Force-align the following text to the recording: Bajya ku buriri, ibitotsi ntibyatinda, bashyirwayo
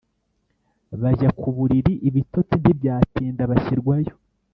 Bajya 1.01 1.29
ku 1.39 1.47
buriri, 1.55 1.93
ibitotsi 2.09 2.55
ntibyatinda, 2.59 3.43
bashyirwayo 3.51 4.13